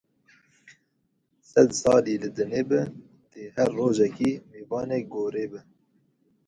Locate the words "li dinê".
2.21-2.63